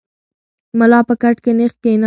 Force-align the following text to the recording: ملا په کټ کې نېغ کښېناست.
ملا 0.79 0.99
په 1.07 1.13
کټ 1.21 1.37
کې 1.43 1.51
نېغ 1.57 1.71
کښېناست. 1.81 1.99